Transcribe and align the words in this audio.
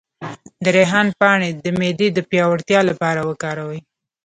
د 0.63 0.65
ریحان 0.77 1.07
پاڼې 1.19 1.49
د 1.63 1.65
معدې 1.79 2.07
د 2.13 2.19
پیاوړتیا 2.29 2.79
لپاره 2.89 3.21
وکاروئ 3.29 3.79